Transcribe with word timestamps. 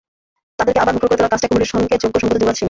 তাঁদেরকে 0.57 0.79
আবার 0.83 0.93
মুখর 0.95 1.07
করে 1.09 1.17
তোলার 1.19 1.33
কাজটায় 1.33 1.49
কোহলির 1.49 1.71
সঙ্গে 1.73 1.93
যোগ্য 2.03 2.15
সংগত 2.21 2.35
যুবরাজ 2.37 2.43
সিংয়ের। 2.55 2.59